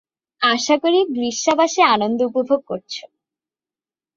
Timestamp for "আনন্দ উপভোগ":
1.95-2.61